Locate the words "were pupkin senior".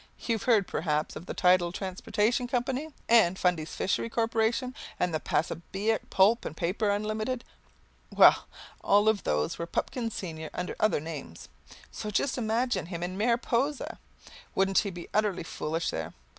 9.59-10.49